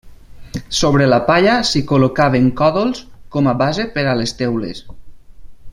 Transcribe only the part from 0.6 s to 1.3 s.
Sobre la